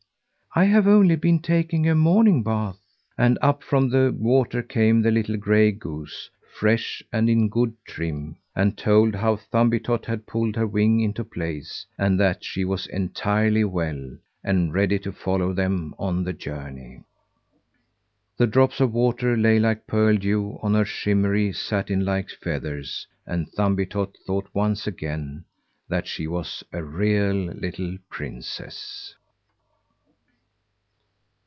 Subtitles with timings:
[0.53, 2.77] I have only been taking a morning bath."
[3.17, 8.35] And up from the water came the little gray goose fresh and in good trim
[8.53, 13.63] and told how Thumbietot had pulled her wing into place, and that she was entirely
[13.63, 17.01] well, and ready to follow them on the journey.
[18.35, 23.49] The drops of water lay like pearl dew on her shimmery satin like feathers, and
[23.53, 25.45] Thumbietot thought once again
[25.87, 29.15] that she was a real little princess.